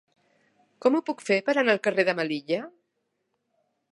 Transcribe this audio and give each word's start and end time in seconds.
Com 0.85 0.95
ho 0.95 1.01
puc 1.09 1.21
fer 1.27 1.37
per 1.49 1.53
anar 1.63 1.77
al 1.77 1.83
carrer 1.87 2.07
de 2.09 2.17
Melilla? 2.21 2.61